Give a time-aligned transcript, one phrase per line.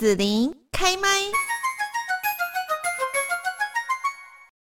[0.00, 1.59] 子琳开麦。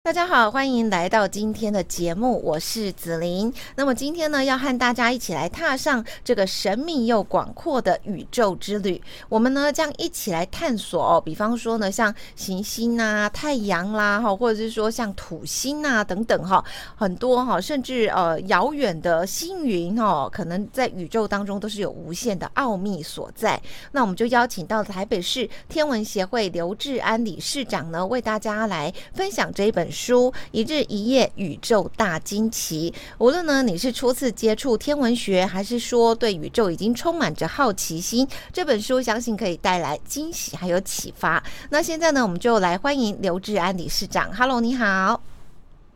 [0.04, 3.54] 大家好，欢迎来到今天的节目，我是子琳。
[3.76, 9.00] 那么今天呢，要和大家一起来踏上这个神秘又广阔的宇宙之旅。
[9.28, 16.64] 我们呢将一起来探索，比方说呢，像行星啊、太阳啦，哈，或者是说像土星啊等等哈，
[16.96, 23.62] 很多哈，甚至呃遥远的星云哦，可能在宇宙当中都是有无限的奥秘所在。
[23.92, 41.42] 那我们就邀请到台北市天文协会刘志安理事长呢，为大家来分享这一本书一日一夜宇宙大惊奇，无论呢你是初次接触天文学，还是说对宇宙已经充满着好奇心，这本书相信可以带来惊喜还有启发。
[41.68, 44.32] 那现在呢，我们就来欢迎刘志安理事长。
[44.34, 45.20] Hello，你好。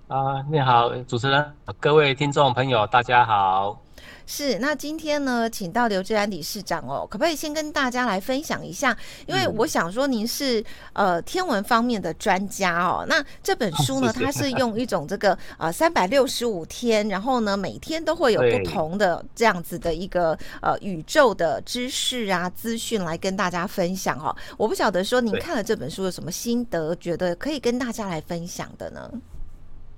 [0.08, 3.85] 啊，你好，主持人，各位听众朋友，大家好。
[4.26, 8.96] 是，那今天呢，请到刘志安理事长哦，可不可以先跟大家来分享一下？
[9.26, 10.62] 因为我想说您是
[10.92, 13.06] 呃天文方面的专家哦。
[13.08, 24.34] 那这本书呢，它是用一种这个呃三百六十五天，然后呢每天都会有不同的这样子的一个呃宇宙的知识啊资讯来跟大家分享哦。
[24.56, 29.08] 我不晓得说您看了这本书有什么心得，觉得可以跟大家来分享的呢？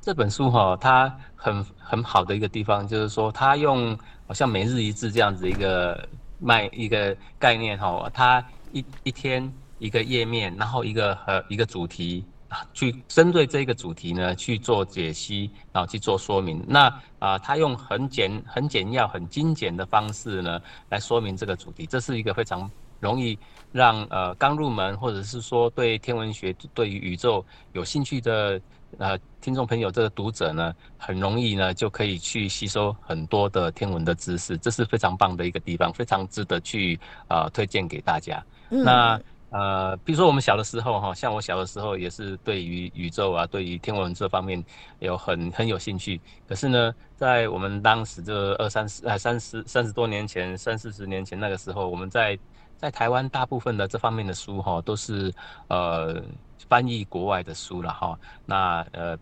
[0.08, 3.94] 这本书哈，它很很好的一个地方就是说，它用。
[4.26, 6.06] 好像每日一字这样子一个
[6.38, 8.42] 卖一个概念哈，它
[8.72, 16.62] 一一天一个页面，然后一个和一个主题啊，去针对这个主题呢去做解析，然后去做说明。
[16.66, 23.38] 那啊，它用很简、很简要、很精简的方式呢来说明这个主题，这是一个非常容易
[23.72, 28.60] 让呃刚入门或者是说对天文学、对于宇宙有兴趣的。
[28.96, 38.42] 呃，听众朋友，这个读者呢，很容易呢就可以去吸收很多的天文的知识，这是非常棒的一个地方，非常值得去呃推荐给大家。
[38.70, 44.64] 嗯、那呃，比如说我们小的时候哈，像我小的时候也是对于宇宙啊，对于天文这方面
[45.00, 46.18] 有很很有兴趣。
[46.48, 52.38] 可是呢，在我们当时这二三十呃三十三十多年前，三四十年前那个时候，我们在
[52.78, 55.30] 在台湾大部分的这方面的书哈，都是
[55.66, 56.22] 呃。
[56.68, 59.16] 翻译国外的书了哈，那呃，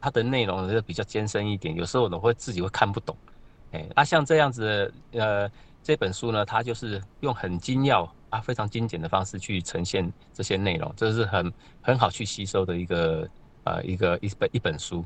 [0.00, 3.16] 它的内容就比较艰深一点，有时候我会自己会看不懂，
[3.72, 5.50] 哎，那像这样子呃，
[5.82, 13.28] 这本书呢，它就是用很精要啊，非常精简的方式去呈现这些内容，这是很很好去吸收的一个
[13.64, 15.04] 呃一个一本一本书。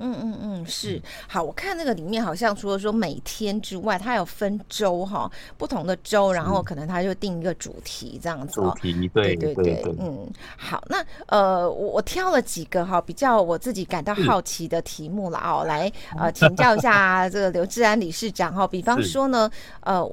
[0.00, 1.42] 嗯嗯嗯，是好。
[1.42, 8.54] 我看那个里面好像除了说每天之外，它有分周哈，不同的周，然后可能它就定一个主题这样子。
[8.54, 10.82] 主题对对对，对，嗯，好。
[10.88, 18.66] 那呃，我我挑了几个哈，比较我自己感到好奇的题目了哦，来呃请教一下这个刘志安理事长哈。
[18.66, 19.50] 比方说呢，
[19.80, 20.08] 呃，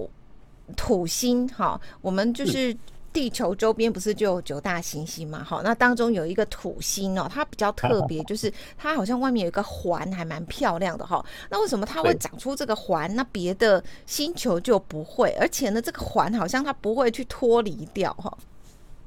[0.76, 2.76] 土星哈，我们就是。
[3.18, 5.44] 地球周边不是就有九大行星嘛？
[5.44, 11.26] 好，那当中有一个土星哦，它比较特别， 就是它好像外面有一个环，还蛮漂亮的哈。
[11.50, 13.12] 那为什么它会长出这个环？
[13.16, 15.36] 那别的星球就不会？
[15.40, 18.38] 而且呢，这个环好像它不会去脱离掉哈。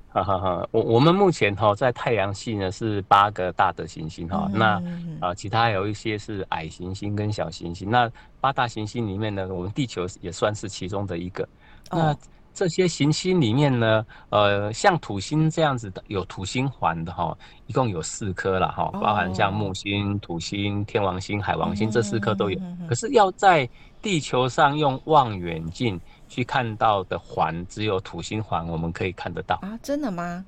[0.08, 4.82] 哈哈哈，我我们目前哈在太阳系呢是八个大的行星哈，那
[5.20, 7.88] 啊其他有一些是矮行星跟小行星。
[7.88, 8.10] 那
[8.40, 11.48] 八大行星里面呢，我们地球也算是其中的一个。
[11.92, 12.12] 那
[12.52, 22.60] 这些行星里面呢，呃，像土星这样子的有土星环的哈，一共有四颗了哈，包含像木星、土星、天王星、海王星这四颗都有。
[22.88, 23.68] 可是要在
[24.02, 29.78] 地球上用望远镜去看到的环，只有土星环我们可以看得到啊？
[29.82, 30.44] 真的吗？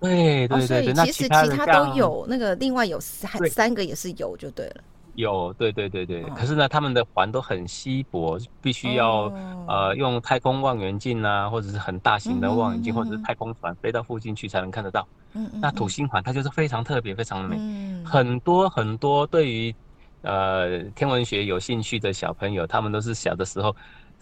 [0.00, 4.76] 对对对对，那其实其他都有，那个另外有三三个也是有就对了。
[5.18, 9.24] 有，对对对对，可是呢，他们的环都很稀薄，必须要
[9.66, 15.08] 呃用太空望远镜啊，或者是很大型的望远镜，或者是太空船飞到附近去才能看得到。
[15.34, 17.58] 嗯，那土星环它就是非常特别，非常的美。
[18.04, 19.74] 很多很多对于
[20.22, 23.74] 呃天文学有兴趣的小朋友，他们都是小的时候。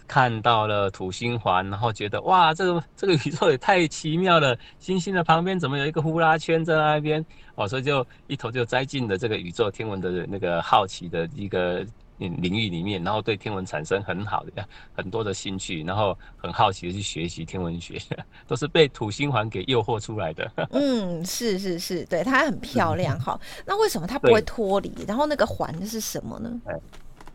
[0.07, 4.57] 看到了土星环，然后觉得哇，这个这个宇宙也太奇妙了！
[4.79, 7.23] 星星的旁边怎么有一个呼啦圈在那边？
[7.55, 11.85] 哦，所以就一头就栽进了这个宇宙天文的那个好奇的一个
[12.17, 14.65] 领域里面，然后对天文产生很好的
[14.95, 18.01] 很多的兴趣，然后很好奇的去学习天文学，
[18.47, 20.51] 都是被土星环给诱惑出来的。
[20.71, 23.39] 嗯，是是是，对，它很漂亮 哈。
[23.65, 24.91] 那为什么它不会脱离？
[25.07, 26.61] 然后那个环是什么呢？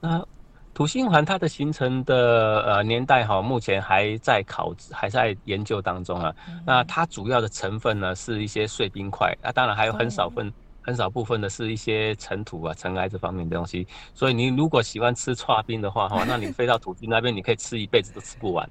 [0.00, 0.26] 那。
[0.74, 6.34] 土星环它的形成的呃年代哈，目前还在考还在研究当中啊。
[6.64, 13.86] 那它主要的成分呢，是一些碎冰块，那当然还有很少分很少部分的是一些尘土啊、尘埃这方面的东西。
[14.14, 18.68] 所以你如果喜欢吃剉冰的话哈，那你飞到土星那边，你可以吃一辈子都吃不完。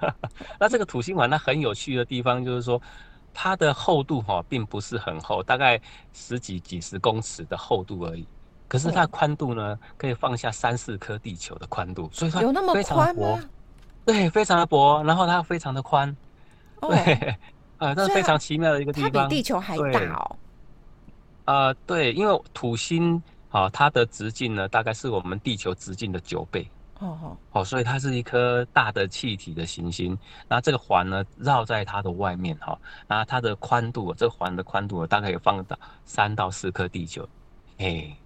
[0.58, 2.80] 那这个土星环它很有趣的地方就是说，
[3.34, 5.78] 它的厚度哈并不是很厚，大概
[6.14, 8.26] 十几几十公尺的厚度而已。
[8.68, 13.38] 可是它的宽度呢，可以放下三四颗地球的宽度，所以它有那么宽吗？
[14.04, 16.16] 对，非常的薄，然后它非常的宽。
[16.80, 17.36] 哦、对，
[17.78, 19.10] 呃，这是非常奇妙的一个地方。
[19.12, 20.36] 它比地球还大哦。
[21.44, 23.14] 呃，对，因为土星
[23.50, 26.68] 啊、哦，它的直径呢，大概是我们地球直径的九倍。
[26.98, 30.18] 哦哦，哦，所以它是一颗大的气体的行星。
[30.48, 37.28] 那这个环呢，绕在它的外面哈、哦，那它的宽度，这个环的宽度大概有放到三到四颗地球。
[37.78, 38.16] 哎。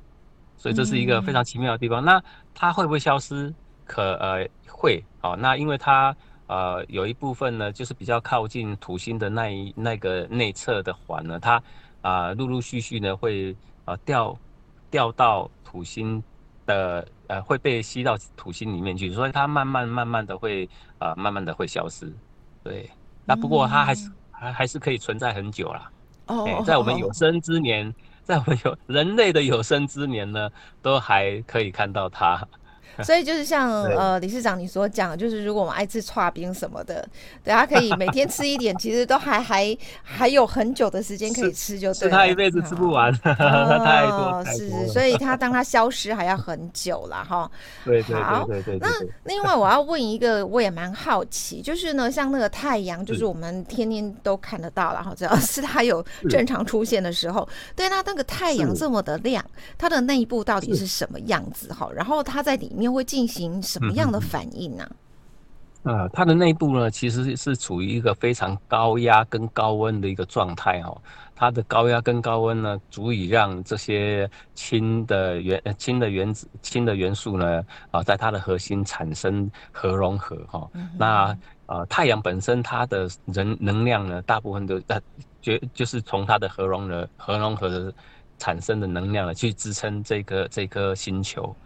[0.60, 2.02] 所以这是一个非常奇妙的地方。
[2.02, 2.22] 嗯、那
[2.54, 3.52] 它会不会消失？
[3.86, 5.02] 可呃会。
[5.22, 6.14] 好、哦，那因为它
[6.48, 11.54] 呃有一部分呢，就是比较靠近土星的那一那个内侧的环呢，它
[12.02, 14.38] 啊、呃、陆陆续续呢会呃掉
[14.90, 16.22] 掉到土星
[16.66, 20.68] 的呃会被吸到土星里面去，所以它慢慢慢慢的会
[20.98, 22.12] 啊、呃、慢慢的会消失。
[22.62, 22.90] 对，
[23.24, 25.90] 那不过它还是、嗯、还还是可以存在很久啦。
[26.26, 27.88] 哦，欸、在我们有生之年。
[27.88, 30.50] 哦在我们有人类的有生之年呢，
[30.82, 32.46] 都还可以看到它。
[33.04, 37.06] 所以就是像呃理事长你所讲，就是如果我们爱吃串冰什么的，
[37.42, 42.10] 对，他可以每天吃一点，其实都还还还有很久的时间可以吃，就对了。
[42.10, 44.44] 是他一辈子吃不完， 太多太多。
[44.46, 47.50] 是，所以他当他消失还要很久了哈。
[47.86, 48.16] 对对
[48.46, 48.78] 对对对。
[48.80, 48.88] 那
[49.24, 59.44] 另外我要问一个，我也蛮好奇，就是呢，像那个太阳，就是我们天天都看得到了哈，只要是它有正常出现的时候，对，那那个太阳这么的亮，
[59.78, 61.88] 它的内部到底是什么样子哈？
[61.94, 62.79] 然后它在里面。
[62.88, 64.88] 会进行什么样的反应呢？
[65.82, 71.00] 呃，它的内部呢，其实是处于一个非常高压跟高温的一个状态哦。
[71.34, 80.68] 它的高压跟高温呢，足以让这些氢的原氢的原子氢的元素呢，啊，在它的核心产生核融合哈。
[80.98, 81.34] 那
[81.64, 85.00] 呃，太阳本身它的人能量呢，大部分都呃，
[85.40, 87.90] 就就是从它的核融合核融合的
[88.36, 91.56] 产生的能量呢，去支撑这个这颗星球。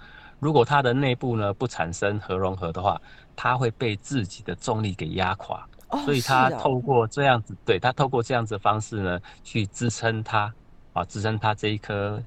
[0.44, 3.00] 如果它的内部呢不产生核融合的话，
[3.34, 5.66] 它会被自己的重力给压垮。
[5.88, 10.52] 哦，所以它透过这样子，对，它透过这样子的方式呢，去支撑它
[10.92, 12.22] 啊，支撑它这一颗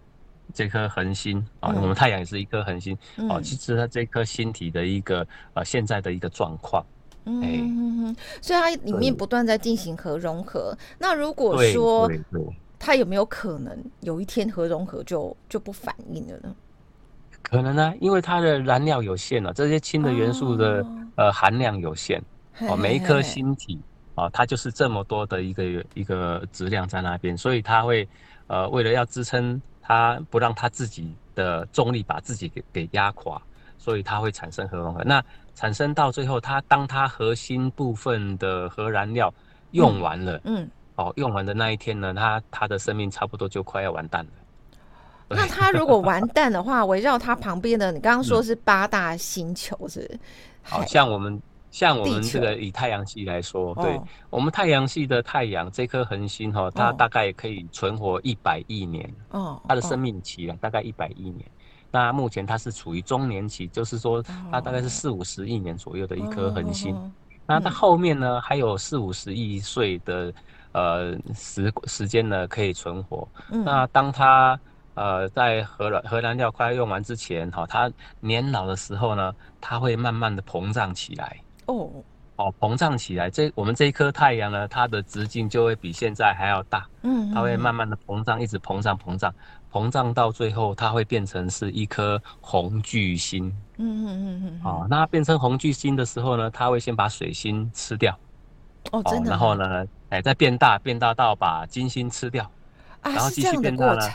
[0.51, 2.97] 这颗恒星啊，我们太阳也是一颗恒星
[3.29, 5.23] 啊，去支撑它这颗星体的一个
[5.53, 6.83] 呃现在的一个状况。
[7.25, 10.75] 嗯，所以它里面不断在进行核融合。
[10.97, 12.09] 那如果说
[12.79, 16.55] 它有没有可能有一天核融合就就不反应了呢？
[17.49, 22.21] 可能呢，因为它的燃料有限了，这些氢的元素的、哦、呃含量有限
[22.67, 23.79] 哦，每一颗星体
[24.15, 25.63] 啊、哦，它就是这么多的一个
[25.93, 28.05] 一个质量在那边，所以它会
[28.47, 33.41] 呃为了要支撑它，不让它自己的重力把自己给给压垮，
[33.77, 35.01] 所以它会产生核融合。
[35.05, 35.23] 那
[35.55, 39.33] 产生到最后，它当它核心部分的核燃料
[39.71, 44.31] 用完了，嗯，嗯哦，用完的那一天呢，它它的生命差不多就快要完蛋了。
[45.29, 50.19] 那它如果完蛋的话，围绕它旁边的，你刚刚说是八大星球是， 是？
[50.63, 61.45] 好像我们像我们这个以太阳系来说，对、哦、我们太阳系的太阳这颗恒星哈，它大概可以存活一百亿年哦，它的生命期啊大概一百亿年。
[61.91, 66.95] 那目前它是处于中年期，就是说它大概是四五十亿年左右的一颗恒星。
[67.45, 70.33] 那它后面呢还有四五十亿岁的
[70.73, 73.27] 呃时时间呢可以存活。
[73.49, 74.59] 那当它
[74.97, 81.37] 呃，在核燃核燃料快要用完之前，哈、哦，它年老的时候呢，它会慢慢的膨胀起来。
[81.67, 81.87] 哦，
[82.37, 86.87] 哦，膨胀起来，这我们这一颗太阳呢，它的直径就会比现在还要大。
[87.03, 89.31] 嗯，它会慢慢的膨胀，一直膨胀膨胀，
[89.71, 93.45] 膨胀到最后，它会变成是一颗红巨星。
[93.77, 94.61] 嗯嗯嗯嗯。
[94.63, 98.17] 哦，那变成红巨星的时候呢，它会先把水星吃掉。
[98.91, 99.29] 哦，真的。
[99.29, 102.49] 然后呢，哎，再变大，变大到把金星吃掉。
[103.01, 104.11] 啊，然后继续变大了。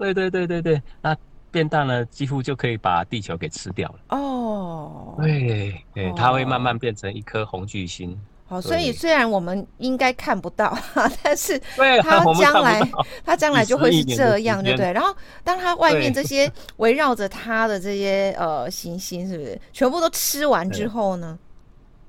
[0.00, 1.14] 对对对对对，那
[1.50, 4.16] 变大了，几乎就可以把地球给吃掉了。
[4.16, 8.18] 哦，对对，它会慢慢变成一颗红巨星。
[8.46, 10.76] 好，所以虽然我们应该看不到，
[11.22, 11.58] 但是
[12.02, 12.80] 它将来
[13.24, 14.92] 它将来就会是这样，对不对？
[14.92, 15.14] 然后
[15.44, 21.38] 当它外面这些 围绕着它的这些呃行星，是不是全部都吃完之后呢？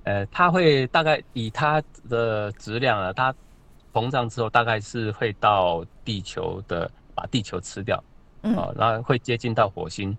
[0.04, 3.34] 呃，它会大概以它的质量啊，它
[3.94, 6.90] 膨胀之后大概是会到地球的。
[7.22, 8.04] 把地球吃掉，
[8.42, 10.18] 嗯，哦，然后会接近到火星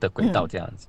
[0.00, 0.88] 的轨道这样子，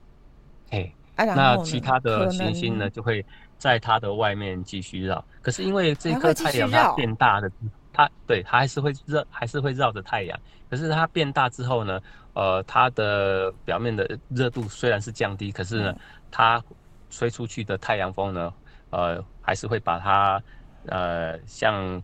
[0.70, 3.26] 嘿，那其他的行星呢，就会
[3.58, 5.24] 在它的外面继续绕。
[5.42, 7.50] 可是因为这颗太阳它变大了，
[7.92, 10.40] 它对它还是会绕，还是会绕着太阳。
[10.70, 12.00] 可是它变大之后呢，
[12.36, 15.96] 呃，它的表面的热度虽然是降低，可是呢，
[16.32, 16.64] 它
[17.10, 18.54] 吹出去的太阳风呢，
[18.92, 20.42] 呃，还是会把它，
[20.86, 22.02] 呃，像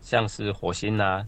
[0.00, 1.24] 像是火星啊、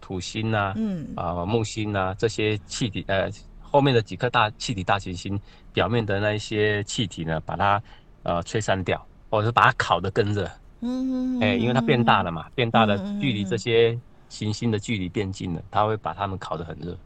[0.00, 3.30] 土星啊、嗯啊、呃、木星啊这些气体，呃，
[3.60, 5.40] 后面的几颗大气体大行星
[5.72, 7.82] 表面的那一些气体呢，把它
[8.22, 10.50] 呃吹散掉，或者是把它烤得更热。
[10.80, 11.42] 嗯嗯。
[11.42, 16.96] 哎，因为它变大了嘛，变大了，距离这些行星的距离变近了，它会把它们烤得很热。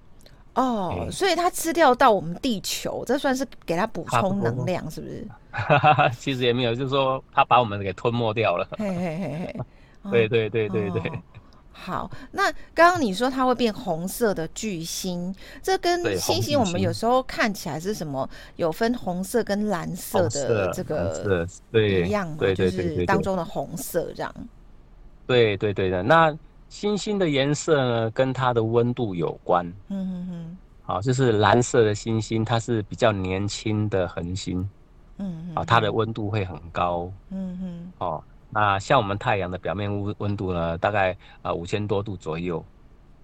[0.55, 5.27] 哦，欸、所以它吃掉到我们地球，这算是给它补充能量，是不是？
[6.17, 8.69] 其实也没有，就是说它把我们给吞没掉了。
[8.79, 9.61] 嘿嘿嘿嘿，
[10.13, 11.01] 对对对对对。
[11.11, 11.13] 哦、
[11.77, 18.27] 好，那刚刚你说它会变红色的巨星，这跟星星我们有时候看起来是什么？
[18.57, 22.37] 有分红色跟蓝色的这个对一样吗？
[22.39, 24.35] 对对对，就是当中的红色这样。
[25.27, 26.35] 对对对的那。
[26.71, 29.65] 星星的颜色呢，跟它的温度有关。
[29.91, 30.59] 嗯嗯嗯。
[30.83, 34.69] 好，就是蓝色的星星，它是比较年轻的恒星。
[35.19, 35.55] 嗯嗯。
[35.55, 37.13] 啊，它的温度会很高。
[37.31, 37.93] 嗯嗯。
[37.99, 42.65] 哦，那像我们太阳的表面温温度呢，大概啊五千多度左右。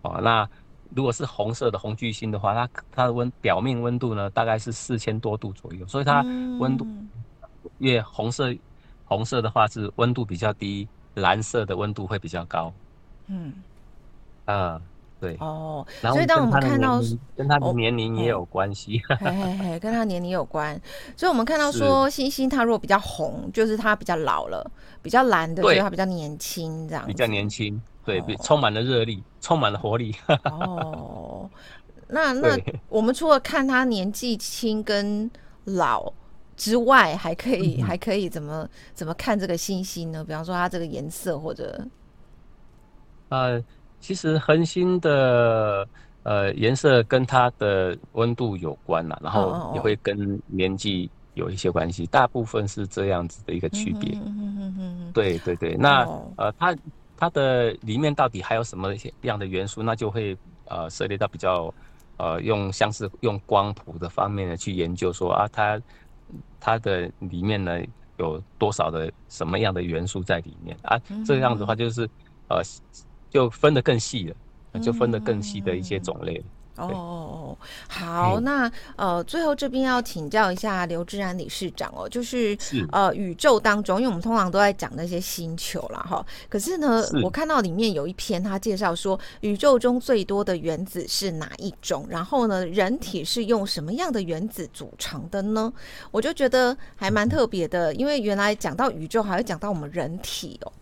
[0.02, 0.48] 哦，那
[0.94, 5.86] 如果是红色的红巨星的话，它它的温表面温度呢，大概是四千多度左右。
[5.86, 6.22] 所以它
[6.58, 6.84] 温度
[7.78, 8.52] 越红色，
[9.04, 12.72] 红色的话是温度比较低，蓝色的温度会比较高。
[13.28, 13.54] 嗯，
[14.46, 14.82] 啊，
[15.20, 15.36] 对。
[15.38, 17.00] 哦，所以当我们看到
[17.36, 20.80] 跟他的年龄也有关系，嘿嘿嘿，跟他年龄有关，
[21.16, 24.64] 所以我们看到说星星他如果比较红，就是他比较老了；
[25.02, 30.16] 比较蓝的，所以他比较年轻，这样比较年轻，对，充满了热力，充满了活力。
[30.50, 31.48] 哦，
[32.08, 32.58] 那那
[32.88, 35.30] 我们除了看他年纪轻跟
[35.64, 36.12] 老
[36.56, 40.24] 之外，还可以还可以怎么怎么看这个星星呢？
[40.24, 41.86] 比方说它这个颜色或者。
[43.28, 43.62] 呃，
[44.00, 45.86] 其实恒星的
[46.22, 54.18] 呃颜色跟它的温度有关啦，然后也会跟年纪有一些关系，大部分是这样子的一个区别。
[54.18, 56.04] 嗯嗯嗯嗯对对对，那
[56.36, 56.74] 呃它
[57.16, 59.82] 它的里面到底还有什么样的元素？
[59.82, 61.72] 那就会呃涉猎到比较
[62.16, 65.80] 呃用像是用光谱的方面呢去研究说啊它
[66.58, 67.80] 它的里面呢
[68.16, 70.98] 有多少的什么样的元素在里面啊？
[71.26, 72.08] 这样子的话就是
[72.48, 72.62] 呃。
[73.30, 76.42] 就分得更细了，就分得更细的一些种类。
[76.76, 77.56] 哦、嗯，oh,
[77.88, 92.06] 好，那呃，最后这边要请教一下刘志安理事长哦，就是，是呃，宇宙当中，因为我们通常都在讲那些星球啦哈，可是呢，是我看到里面有一篇，他介绍说宇宙中最多的原子是哪一种？
[92.08, 95.70] 然后呢，人体是用什么样的原子组成的呢？
[96.10, 100.72] 我就觉得还蛮特别的，因为原来讲到宇宙，还会讲到我们人体哦。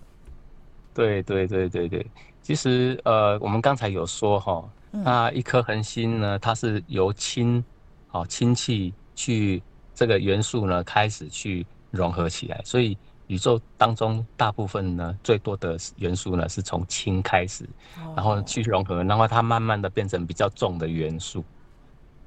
[0.94, 2.06] 对对对对对。
[2.48, 7.62] 其实，呃，我们刚才有说哈，那一颗恒星呢，它是由氢，
[8.06, 9.62] 好氢气去
[9.94, 17.68] 这个元素呢开始去融合起来，所以宇宙当中大部分呢最多的元素呢是从氢开始，
[18.16, 21.44] 然后去融合，然后它慢慢的变成比较重的元素。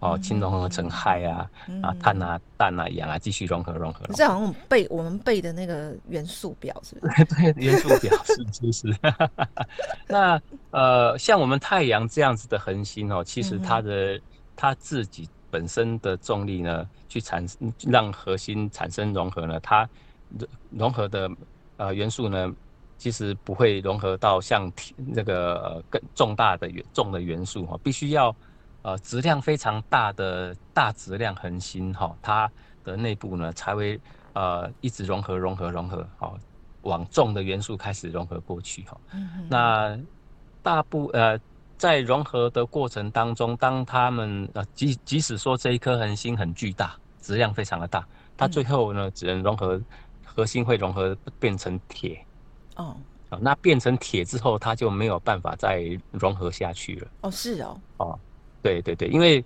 [0.02, 4.04] 哦，氢融合成氦啊，嗯、啊，碳啊，氮啊，氧啊，继续融合融合。
[4.16, 7.24] 这好像我们背我们背的那个元素表是不是？
[7.36, 9.00] 对，元素表是是 是。
[10.10, 10.42] 那
[10.72, 14.22] 呃，像我们太阳这样子的恒星哦，其实它的、嗯、
[14.56, 19.88] 它自己本身的重力呢，去产生让核心产生融合呢，它
[20.72, 21.30] 融合的
[21.78, 22.52] 呃元素呢，
[22.98, 28.36] 其实不会融合到像那个更重大的元重的元素哈，必须要。
[28.84, 32.52] 呃，质量非常大的大质量恒星哈，它
[32.84, 34.00] 的内部呢才会
[34.34, 36.36] 呃一直融合融合融合，好
[36.82, 38.98] 往重的元素开始融合过去哈。
[39.48, 40.00] 那
[40.64, 41.40] 大部呃
[41.78, 48.04] 在融合的过程当中，当他们呃即即使说这一颗恒星很巨大，质量非常的大，
[48.36, 49.80] 它最后呢只能融合
[50.26, 52.26] 核心会融合变成铁。
[52.78, 52.98] 哦，
[53.40, 57.08] 那变成铁之后，它就没有办法再融合下去了。
[57.22, 57.80] 哦，是哦。
[57.98, 58.20] 哦。
[58.62, 59.44] 对对对，因为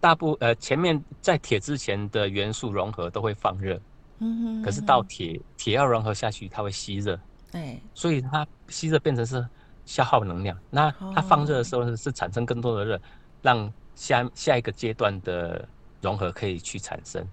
[0.00, 3.74] 大部呃前面在铁之前的元素融合都会放热，
[4.18, 7.18] 嗯哼，嗯哼，可是到铁铁要融合下去，它会吸热，
[7.52, 9.46] 对，所以它吸热变成是
[9.84, 10.58] 消耗能量。
[10.70, 13.00] 那它放热的时候是是产生更多的热，
[13.42, 15.68] 让下下一个阶段的
[16.00, 17.24] 融合可以去产生。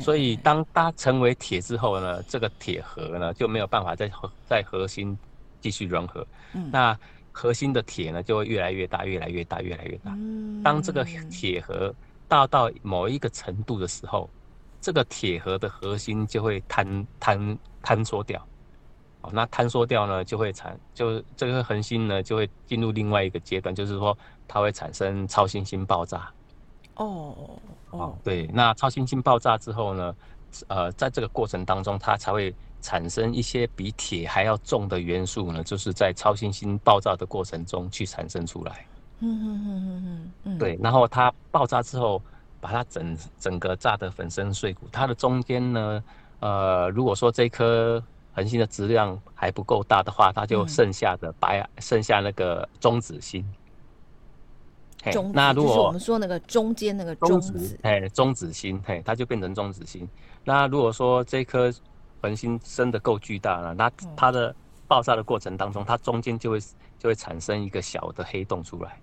[0.00, 5.16] 所以当它成为铁之后呢，这个铁核呢就没有办法在核在核心
[5.60, 6.26] 继续融合。
[6.54, 6.98] 嗯，那。
[7.38, 10.10] 核心的铁呢，就会越来越大，越来越大，越来越大。
[10.64, 11.94] 当这个铁核
[12.26, 14.30] 大到某一个程度的时候，
[14.80, 18.42] 这个铁核的核心就会坍坍坍缩掉。
[19.20, 24.16] 哦，那坍缩掉呢，就会产就这个恒星呢，就会进入另外一个阶段，就是说
[24.48, 26.32] 它会产生超新星爆炸。
[26.94, 27.36] 哦
[27.90, 30.16] 哦，对，那超新星爆炸之后呢，
[30.68, 38.86] 呃，在这个过程当中，它才会产生一些比铁还要重的元素呢，就是在超新星爆炸的过程中去产生出来。
[39.20, 42.20] 嗯嗯嗯嗯嗯，对，然后它爆炸之后，
[42.60, 44.86] 把它整整个炸得粉身碎骨。
[44.92, 46.04] 它的中间呢，
[46.40, 48.02] 呃，如果说这颗
[48.34, 53.42] 恒星的质量还不够大的话，它就剩下的白，嗯、剩下那个中子星。
[55.12, 60.06] 中，那如果就是我们说那个中间那个中子，哎，中子星，嘿，它就变成中子星。
[60.44, 61.72] 那如果说这颗
[62.26, 64.54] 恒星生得够巨大了，那它的
[64.88, 66.60] 爆炸的过程当中，它中间就会
[66.98, 68.98] 就会产生一个小的黑洞出来。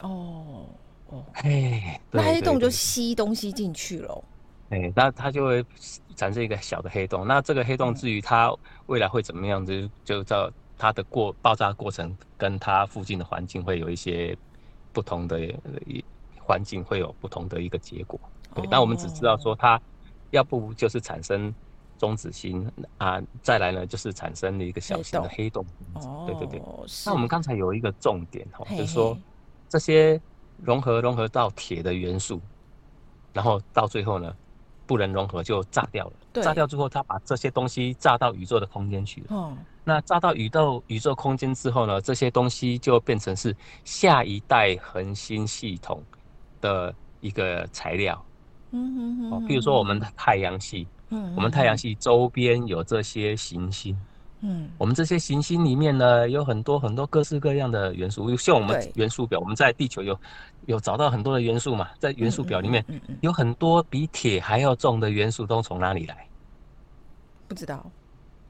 [0.00, 0.64] 哦
[1.08, 4.24] 哦，哎，那黑洞就吸东西进去了。
[4.70, 5.64] 哎，那它就会
[6.14, 7.26] 产生一个小的黑洞。
[7.26, 8.54] 那这个黑洞至于它
[8.86, 14.36] 未来会怎么样，就就照它的过爆炸过程跟它附近的环境会有一些
[14.92, 15.52] 不同的
[16.38, 18.20] 环境，会有不同的一个结果。
[18.54, 19.80] 对，那我们只知道说它
[20.30, 21.52] 要不就是产生
[21.98, 25.62] 中子星啊，再来呢就是产生了一个小型的黑洞。
[25.94, 26.62] 哦，对对对。
[27.04, 29.18] 那我们刚才有一个重点哈，就是说。
[29.70, 30.18] 这些
[30.62, 32.40] 融合融合到铁的元素，
[33.34, 34.34] 然后到最后呢，
[34.86, 36.12] 不能融合就炸掉了。
[36.32, 39.26] 对炸掉之后，它把这些东西炸到宇宙的空间去了。
[39.36, 39.54] 哦。
[39.84, 46.02] 那炸到宇宙宇宙空间之后呢，这些东西就变成是下一代恒星系统
[46.62, 48.24] 的一个材料。
[48.70, 49.32] 嗯哼哼。
[49.32, 50.88] 哦，比如说我们的太阳系。
[51.10, 51.32] 嗯。
[51.36, 53.96] 我们太阳系周边有这些行星。
[54.40, 60.16] 嗯，我们这些行星里面呢，有很多很多各式各样的元素，像我们元素表，我们在地球有
[60.66, 62.84] 有找到很多的元素嘛，在元素表里面
[63.20, 66.24] 有很多比铁还要重的元素，都从哪里来？
[67.48, 67.84] 不知道，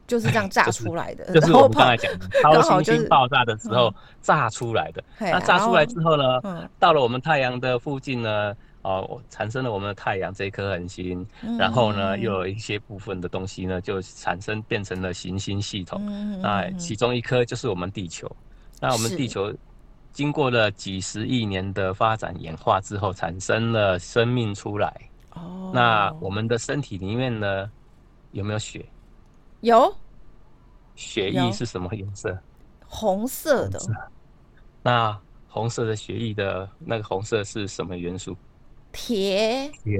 [0.07, 1.33] 就是这样炸出来的。
[1.33, 2.29] 就是我们刚才讲的
[2.61, 5.03] 超新星爆炸的时候炸出来的。
[5.19, 8.55] 那炸出来之后呢，到了我们太阳的附近呢。
[8.89, 11.27] 哦，产生了我们的太阳这一颗恒星，
[11.59, 16.01] 然后呢，又有一些部分的东西呢，就产生变成了行星系统。
[16.41, 18.31] 那其中一颗就是我们地球。
[18.81, 19.53] 那我们地球
[20.11, 24.91] 经过了几十亿年的发展演化之后，产生了生命出来。
[25.35, 25.71] 哦。
[25.75, 27.71] 那我们的身体里面呢，
[28.33, 28.89] 有没有血？
[29.61, 29.95] 有。
[30.95, 32.37] 血液是什么颜色？
[32.87, 33.79] 红色的。
[34.83, 38.37] 那红色的血液的那个红色是什么元素？
[38.93, 39.99] 铁，铁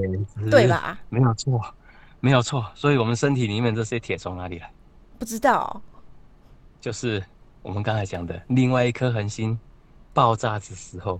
[0.49, 0.99] 对吧？
[1.09, 1.61] 没有错，
[2.19, 2.65] 没有错。
[2.75, 4.71] 所以，我们身体里面这些铁从哪里来？
[5.17, 5.81] 不知道。
[6.81, 7.23] 就是
[7.61, 9.57] 我们刚才讲的另外一颗恒星
[10.13, 11.19] 爆炸的时候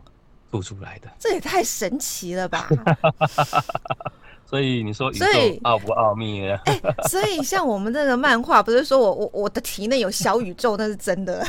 [0.50, 1.10] 吐出来的。
[1.20, 2.68] 这也太神奇了吧！
[4.50, 5.26] 所以你说宇宙
[5.62, 6.58] 奥不奥秘呢？
[6.66, 11.46] 哎、欸，所以像我们这个漫画，不是说我我我的体内有小宇宙，那是真的。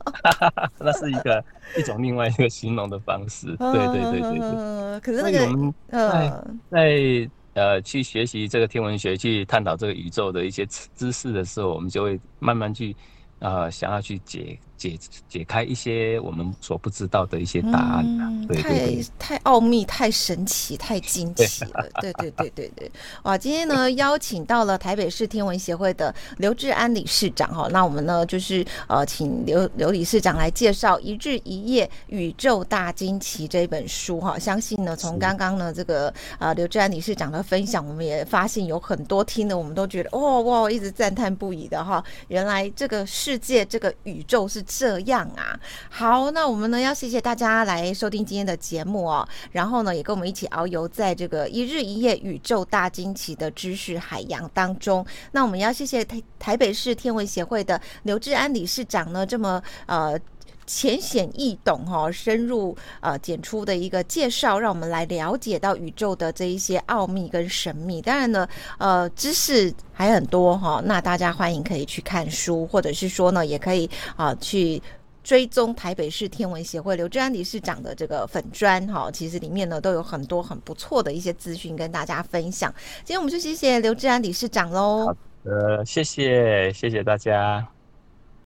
[0.78, 1.42] 那是一个
[1.78, 3.46] 一种另外一个形容的方式。
[3.56, 5.00] 对对对对对。
[5.00, 12.94] 可是那个我们在在呃去学习这个天文学，去探讨这个宇宙的一些知识的时候，我们就会慢慢去
[13.38, 14.58] 呃想要去解。
[14.76, 21.88] 解解开一些我们所不知道的一些答案，嗯、对对对，太太奥秘、太神奇、太惊奇了。
[22.00, 22.90] 对对对对对，
[23.22, 23.36] 哇！
[23.38, 34.38] 今天呢，邀请到了台北市天文协会的刘志安理事长哈，那我们呢就是呃，请刘刘理事长来介绍《一日一夜宇宙大惊奇》这本书哈。
[34.38, 42.04] 相信呢，从刚刚呢这个呃刘志安理事长的分享，我们也发现有很多听的，我们都觉得哦哇，一直赞叹不已的哈。
[42.28, 44.65] 原来这个世界，这个宇宙是。
[44.66, 55.06] 这样啊，好，那我们呢要谢谢大家来收听今天的节目哦，然后呢也跟我们一起遨游在这个一日一夜宇宙大惊奇的知识海洋当中。
[55.32, 60.18] 那我们要谢谢台台北市天文协会的刘志安理事长呢，这么呃。
[60.66, 68.02] 浅显易懂哈，深入呃简出的一个介绍，让我们来了解到宇宙的这一些奥秘跟神秘。
[68.02, 68.46] 当然呢，
[68.78, 74.82] 呃，知识还很多哈，那大家欢迎可以去看书，或者是说呢，也可以啊去
[75.22, 82.72] 追踪台北市天文协会刘志安理事长的这个粉砖哈，其实里面呢都有很多很不错的一些资讯跟大家分享。
[82.98, 85.06] 今天我们就谢谢刘志安理事长喽。
[85.06, 87.75] 好的，谢谢谢谢大家。